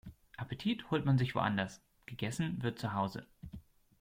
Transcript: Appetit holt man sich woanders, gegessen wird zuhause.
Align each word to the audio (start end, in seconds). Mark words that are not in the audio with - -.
Appetit 0.39 0.89
holt 0.89 1.05
man 1.05 1.19
sich 1.19 1.35
woanders, 1.35 1.79
gegessen 2.07 2.63
wird 2.63 2.79
zuhause. 2.79 3.27